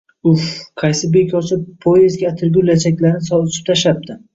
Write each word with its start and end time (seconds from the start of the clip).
Uff, 0.29 0.45
qaysi 0.83 1.11
bekorchi 1.17 1.59
pod`ezdga 1.85 2.33
atirgul 2.33 2.71
lachaklarini 2.75 3.33
sochib 3.33 3.73
tashlabdi 3.75 4.25